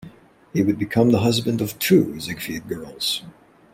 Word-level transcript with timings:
He 0.51 0.63
would 0.63 0.79
become 0.79 1.11
the 1.11 1.19
husband 1.19 1.61
of 1.61 1.77
two 1.77 2.19
Ziegfeld 2.19 2.67
girls. 2.67 3.21